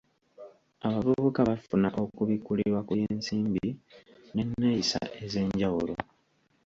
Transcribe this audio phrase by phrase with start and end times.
[0.87, 3.67] Abavubuka bafuna okubikkulirwa ku by'ensimbi
[4.33, 5.95] n'enneeyisa ez'enjawulo.